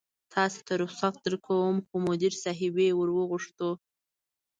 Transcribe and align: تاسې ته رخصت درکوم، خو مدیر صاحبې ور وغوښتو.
تاسې 0.33 0.59
ته 0.67 0.73
رخصت 0.83 1.13
درکوم، 1.25 1.75
خو 1.87 1.95
مدیر 2.07 2.33
صاحبې 2.43 2.89
ور 2.93 3.09
وغوښتو. 3.17 3.69